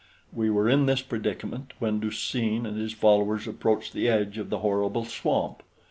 [0.33, 4.49] We were in this predicament when Du seen and his followers approached the edge of
[4.49, 5.61] the horrible swamp.